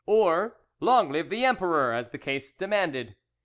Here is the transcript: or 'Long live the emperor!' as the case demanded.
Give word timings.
or 0.07 0.57
'Long 0.79 1.11
live 1.11 1.29
the 1.29 1.45
emperor!' 1.45 1.93
as 1.93 2.09
the 2.09 2.17
case 2.17 2.51
demanded. 2.53 3.15